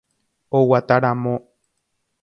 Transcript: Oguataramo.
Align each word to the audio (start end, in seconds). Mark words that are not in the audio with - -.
Oguataramo. 0.59 1.33